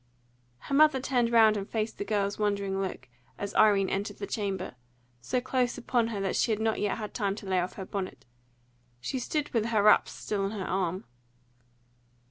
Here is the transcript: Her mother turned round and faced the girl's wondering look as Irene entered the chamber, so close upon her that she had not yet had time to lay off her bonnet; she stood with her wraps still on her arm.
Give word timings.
Her 0.61 0.73
mother 0.73 0.99
turned 0.99 1.31
round 1.31 1.55
and 1.57 1.69
faced 1.69 1.99
the 1.99 2.03
girl's 2.03 2.39
wondering 2.39 2.81
look 2.81 3.07
as 3.37 3.53
Irene 3.53 3.87
entered 3.87 4.17
the 4.17 4.25
chamber, 4.25 4.73
so 5.21 5.39
close 5.39 5.77
upon 5.77 6.07
her 6.07 6.19
that 6.21 6.35
she 6.35 6.49
had 6.51 6.59
not 6.59 6.79
yet 6.81 6.97
had 6.97 7.13
time 7.13 7.35
to 7.35 7.45
lay 7.45 7.59
off 7.59 7.73
her 7.73 7.85
bonnet; 7.85 8.25
she 8.99 9.19
stood 9.19 9.49
with 9.53 9.65
her 9.67 9.83
wraps 9.83 10.11
still 10.13 10.43
on 10.43 10.51
her 10.53 10.65
arm. 10.65 11.05